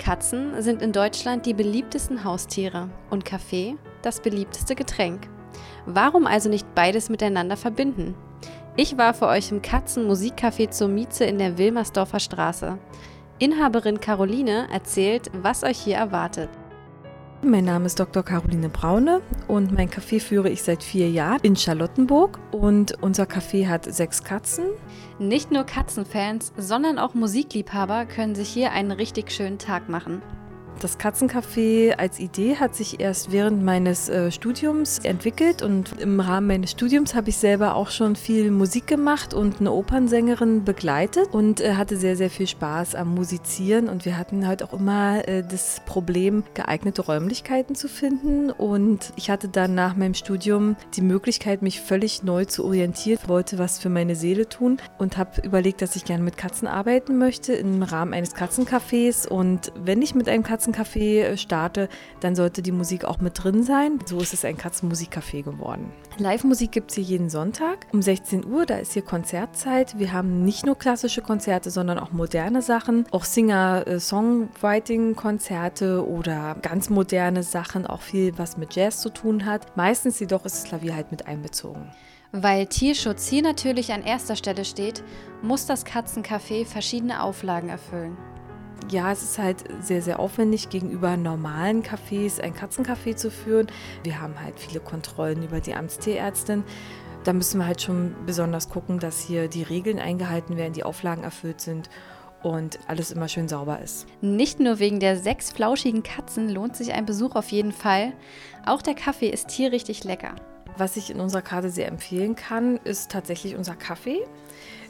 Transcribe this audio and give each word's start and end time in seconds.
Katzen 0.00 0.62
sind 0.62 0.80
in 0.80 0.92
Deutschland 0.92 1.44
die 1.44 1.52
beliebtesten 1.52 2.24
Haustiere 2.24 2.88
und 3.10 3.26
Kaffee 3.26 3.76
das 4.00 4.20
beliebteste 4.20 4.74
Getränk. 4.74 5.28
Warum 5.84 6.26
also 6.26 6.48
nicht 6.48 6.74
beides 6.74 7.10
miteinander 7.10 7.58
verbinden? 7.58 8.14
Ich 8.76 8.96
war 8.96 9.12
für 9.12 9.26
euch 9.26 9.52
im 9.52 9.60
Katzen-Musikcafé 9.60 10.70
zur 10.70 10.88
Mieze 10.88 11.24
in 11.24 11.36
der 11.36 11.58
Wilmersdorfer 11.58 12.18
Straße. 12.18 12.78
Inhaberin 13.38 14.00
Caroline 14.00 14.68
erzählt, 14.72 15.30
was 15.34 15.64
euch 15.64 15.78
hier 15.78 15.96
erwartet. 15.96 16.48
Mein 17.42 17.64
Name 17.64 17.86
ist 17.86 17.98
Dr. 17.98 18.22
Caroline 18.22 18.68
Braune 18.68 19.22
und 19.48 19.72
mein 19.72 19.88
Café 19.88 20.20
führe 20.20 20.50
ich 20.50 20.62
seit 20.62 20.82
vier 20.82 21.10
Jahren 21.10 21.40
in 21.42 21.56
Charlottenburg 21.56 22.38
und 22.52 23.02
unser 23.02 23.24
Café 23.24 23.66
hat 23.66 23.86
sechs 23.86 24.22
Katzen. 24.22 24.66
Nicht 25.18 25.50
nur 25.50 25.64
Katzenfans, 25.64 26.52
sondern 26.58 26.98
auch 26.98 27.14
Musikliebhaber 27.14 28.04
können 28.04 28.34
sich 28.34 28.50
hier 28.50 28.72
einen 28.72 28.92
richtig 28.92 29.32
schönen 29.32 29.56
Tag 29.56 29.88
machen. 29.88 30.20
Das 30.78 30.98
Katzencafé 30.98 31.92
als 31.98 32.18
Idee 32.18 32.56
hat 32.56 32.74
sich 32.74 33.00
erst 33.00 33.32
während 33.32 33.62
meines 33.62 34.08
äh, 34.08 34.30
Studiums 34.30 34.98
entwickelt 35.00 35.60
und 35.62 36.00
im 36.00 36.20
Rahmen 36.20 36.46
meines 36.46 36.70
Studiums 36.70 37.14
habe 37.14 37.28
ich 37.28 37.36
selber 37.36 37.74
auch 37.74 37.90
schon 37.90 38.16
viel 38.16 38.50
Musik 38.50 38.86
gemacht 38.86 39.34
und 39.34 39.60
eine 39.60 39.72
Opernsängerin 39.72 40.64
begleitet 40.64 41.28
und 41.32 41.60
äh, 41.60 41.74
hatte 41.74 41.98
sehr, 41.98 42.16
sehr 42.16 42.30
viel 42.30 42.46
Spaß 42.46 42.94
am 42.94 43.14
Musizieren 43.14 43.90
und 43.90 44.06
wir 44.06 44.16
hatten 44.16 44.46
halt 44.46 44.62
auch 44.62 44.72
immer 44.72 45.28
äh, 45.28 45.42
das 45.42 45.82
Problem, 45.84 46.44
geeignete 46.54 47.02
Räumlichkeiten 47.02 47.74
zu 47.74 47.86
finden 47.88 48.50
und 48.50 49.12
ich 49.16 49.28
hatte 49.28 49.48
dann 49.48 49.74
nach 49.74 49.96
meinem 49.96 50.14
Studium 50.14 50.76
die 50.94 51.02
Möglichkeit, 51.02 51.60
mich 51.60 51.82
völlig 51.82 52.22
neu 52.22 52.46
zu 52.46 52.64
orientieren, 52.64 53.18
wollte 53.26 53.58
was 53.58 53.78
für 53.78 53.90
meine 53.90 54.16
Seele 54.16 54.48
tun 54.48 54.78
und 54.96 55.18
habe 55.18 55.42
überlegt, 55.42 55.82
dass 55.82 55.94
ich 55.94 56.06
gerne 56.06 56.22
mit 56.22 56.38
Katzen 56.38 56.68
arbeiten 56.68 57.18
möchte 57.18 57.52
im 57.52 57.82
Rahmen 57.82 58.14
eines 58.14 58.34
Katzencafés 58.34 59.28
und 59.28 59.72
wenn 59.74 60.00
ich 60.00 60.14
mit 60.14 60.26
einem 60.26 60.42
Katzen 60.42 60.59
Katzencafé 60.60 61.22
äh, 61.22 61.38
starte, 61.38 61.88
dann 62.20 62.36
sollte 62.36 62.62
die 62.62 62.72
Musik 62.72 63.06
auch 63.06 63.20
mit 63.20 63.42
drin 63.42 63.62
sein. 63.62 63.98
So 64.04 64.20
ist 64.20 64.34
es 64.34 64.44
ein 64.44 64.58
Katzenmusikcafé 64.58 65.42
geworden. 65.42 65.90
Live-Musik 66.18 66.72
gibt 66.72 66.90
es 66.90 66.96
hier 66.96 67.04
jeden 67.04 67.30
Sonntag 67.30 67.86
um 67.92 68.02
16 68.02 68.44
Uhr, 68.44 68.66
da 68.66 68.76
ist 68.76 68.92
hier 68.92 69.00
Konzertzeit. 69.02 69.98
Wir 69.98 70.12
haben 70.12 70.44
nicht 70.44 70.66
nur 70.66 70.76
klassische 70.76 71.22
Konzerte, 71.22 71.70
sondern 71.70 71.98
auch 71.98 72.12
moderne 72.12 72.60
Sachen, 72.60 73.06
auch 73.10 73.24
Singer-Songwriting-Konzerte 73.24 76.06
oder 76.06 76.56
ganz 76.60 76.90
moderne 76.90 77.42
Sachen, 77.42 77.86
auch 77.86 78.02
viel, 78.02 78.36
was 78.36 78.58
mit 78.58 78.76
Jazz 78.76 79.00
zu 79.00 79.08
tun 79.10 79.46
hat. 79.46 79.74
Meistens 79.76 80.20
jedoch 80.20 80.44
ist 80.44 80.56
das 80.56 80.64
Klavier 80.64 80.94
halt 80.94 81.10
mit 81.10 81.26
einbezogen. 81.26 81.90
Weil 82.32 82.66
Tierschutz 82.66 83.26
hier 83.26 83.42
natürlich 83.42 83.92
an 83.92 84.02
erster 84.02 84.36
Stelle 84.36 84.64
steht, 84.64 85.02
muss 85.42 85.66
das 85.66 85.84
Katzencafé 85.84 86.64
verschiedene 86.64 87.24
Auflagen 87.24 87.70
erfüllen 87.70 88.16
ja, 88.88 89.12
es 89.12 89.22
ist 89.22 89.38
halt 89.38 89.64
sehr, 89.80 90.02
sehr 90.02 90.18
aufwendig 90.18 90.68
gegenüber 90.70 91.16
normalen 91.16 91.82
Cafés 91.82 92.40
ein 92.40 92.54
Katzencafé 92.54 93.16
zu 93.16 93.30
führen. 93.30 93.66
Wir 94.02 94.20
haben 94.20 94.40
halt 94.40 94.58
viele 94.58 94.80
Kontrollen 94.80 95.42
über 95.42 95.60
die 95.60 95.74
Amtstierärztin. 95.74 96.64
Da 97.24 97.32
müssen 97.32 97.58
wir 97.58 97.66
halt 97.66 97.82
schon 97.82 98.14
besonders 98.24 98.68
gucken, 98.68 98.98
dass 98.98 99.20
hier 99.20 99.48
die 99.48 99.62
Regeln 99.62 99.98
eingehalten 99.98 100.56
werden, 100.56 100.72
die 100.72 100.84
Auflagen 100.84 101.22
erfüllt 101.22 101.60
sind 101.60 101.90
und 102.42 102.78
alles 102.88 103.10
immer 103.10 103.28
schön 103.28 103.48
sauber 103.48 103.80
ist. 103.80 104.06
Nicht 104.22 104.60
nur 104.60 104.78
wegen 104.78 105.00
der 105.00 105.16
sechs 105.16 105.52
flauschigen 105.52 106.02
Katzen 106.02 106.48
lohnt 106.48 106.76
sich 106.76 106.92
ein 106.92 107.04
Besuch 107.04 107.34
auf 107.34 107.50
jeden 107.50 107.72
Fall. 107.72 108.14
Auch 108.64 108.80
der 108.80 108.94
Kaffee 108.94 109.28
ist 109.28 109.50
hier 109.50 109.72
richtig 109.72 110.04
lecker. 110.04 110.34
Was 110.76 110.96
ich 110.96 111.10
in 111.10 111.20
unserer 111.20 111.42
Karte 111.42 111.70
sehr 111.70 111.88
empfehlen 111.88 112.36
kann, 112.36 112.78
ist 112.84 113.10
tatsächlich 113.10 113.56
unser 113.56 113.74
Kaffee. 113.74 114.20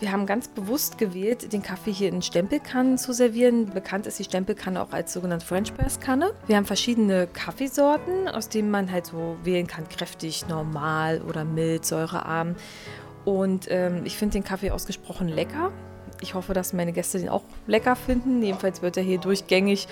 Wir 0.00 0.10
haben 0.10 0.26
ganz 0.26 0.48
bewusst 0.48 0.98
gewählt, 0.98 1.52
den 1.52 1.62
Kaffee 1.62 1.92
hier 1.92 2.08
in 2.08 2.20
Stempelkannen 2.20 2.98
zu 2.98 3.12
servieren. 3.12 3.66
Bekannt 3.66 4.06
ist 4.06 4.18
die 4.18 4.24
Stempelkanne 4.24 4.82
auch 4.82 4.92
als 4.92 5.12
sogenannte 5.12 5.46
French 5.46 5.72
Press 5.72 6.00
Kanne. 6.00 6.32
Wir 6.46 6.56
haben 6.56 6.64
verschiedene 6.64 7.28
Kaffeesorten, 7.28 8.28
aus 8.28 8.48
denen 8.48 8.70
man 8.70 8.90
halt 8.90 9.06
so 9.06 9.36
wählen 9.44 9.66
kann, 9.66 9.88
kräftig, 9.88 10.48
normal 10.48 11.22
oder 11.22 11.44
mild, 11.44 11.84
säurearm. 11.84 12.56
Und 13.24 13.66
ähm, 13.70 14.02
ich 14.04 14.18
finde 14.18 14.34
den 14.34 14.44
Kaffee 14.44 14.72
ausgesprochen 14.72 15.28
lecker. 15.28 15.72
Ich 16.24 16.32
hoffe, 16.32 16.54
dass 16.54 16.72
meine 16.72 16.94
Gäste 16.94 17.18
den 17.18 17.28
auch 17.28 17.42
lecker 17.66 17.94
finden. 17.94 18.42
Jedenfalls 18.42 18.80
wird 18.80 18.96
er 18.96 19.02
hier 19.02 19.18
durchgängig 19.18 19.88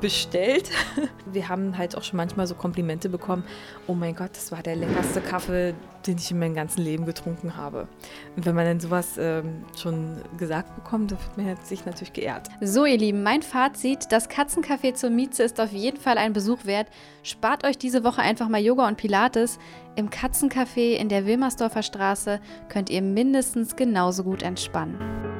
bestellt. 0.00 0.68
Wir 1.32 1.48
haben 1.48 1.78
halt 1.78 1.96
auch 1.96 2.02
schon 2.02 2.16
manchmal 2.16 2.48
so 2.48 2.56
Komplimente 2.56 3.08
bekommen. 3.08 3.44
Oh 3.86 3.94
mein 3.94 4.16
Gott, 4.16 4.30
das 4.32 4.50
war 4.50 4.64
der 4.64 4.74
leckerste 4.74 5.20
Kaffee, 5.20 5.74
den 6.04 6.16
ich 6.18 6.28
in 6.32 6.40
meinem 6.40 6.56
ganzen 6.56 6.82
Leben 6.82 7.06
getrunken 7.06 7.56
habe. 7.56 7.86
Und 8.34 8.46
wenn 8.46 8.56
man 8.56 8.64
dann 8.64 8.80
sowas 8.80 9.16
ähm, 9.16 9.64
schon 9.80 10.16
gesagt 10.36 10.74
bekommt, 10.74 11.12
dann 11.12 11.20
wird 11.20 11.36
man 11.36 11.64
sich 11.64 11.86
natürlich 11.86 12.12
geehrt. 12.12 12.48
So, 12.60 12.84
ihr 12.84 12.98
Lieben, 12.98 13.22
mein 13.22 13.42
Fazit: 13.42 14.10
Das 14.10 14.28
Katzencafé 14.28 14.94
zur 14.94 15.10
Mieze 15.10 15.44
ist 15.44 15.60
auf 15.60 15.70
jeden 15.70 15.98
Fall 15.98 16.18
ein 16.18 16.32
Besuch 16.32 16.64
wert. 16.64 16.88
Spart 17.22 17.64
euch 17.64 17.78
diese 17.78 18.02
Woche 18.02 18.22
einfach 18.22 18.48
mal 18.48 18.60
Yoga 18.60 18.88
und 18.88 18.96
Pilates. 18.96 19.60
Im 19.94 20.10
Katzencafé 20.10 20.96
in 20.96 21.08
der 21.08 21.26
Wilmersdorfer 21.26 21.84
Straße 21.84 22.40
könnt 22.68 22.90
ihr 22.90 23.02
mindestens 23.02 23.76
genauso 23.76 24.24
gut 24.24 24.42
entspannen. 24.42 25.35